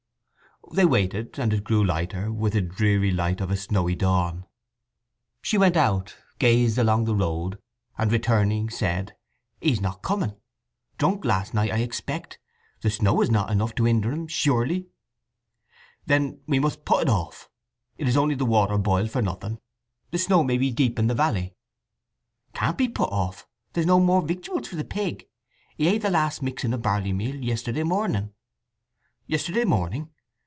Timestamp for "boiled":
18.77-19.09